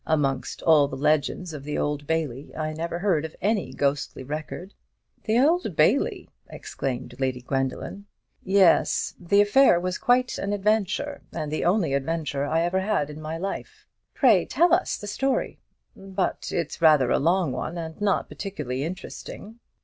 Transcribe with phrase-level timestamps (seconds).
[0.07, 4.73] Amongst all the legends of the Old Bailey, I never heard of any ghostly record."
[5.25, 8.05] "The Old Bailey!" exclaimed Lady Gwendoline.
[8.41, 9.13] "Yes.
[9.19, 13.37] The affair was quite an adventure, and the only adventure I ever had in my
[13.37, 13.85] life."
[14.15, 15.59] "Pray tell us the story."
[15.95, 19.59] "But it's rather a long one, and not particularly interesting."